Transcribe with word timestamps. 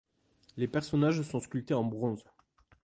Les 0.57 0.67
personnages 0.67 1.21
sont 1.21 1.39
sculptés 1.39 1.75
en 1.75 1.83
bronze. 1.83 2.23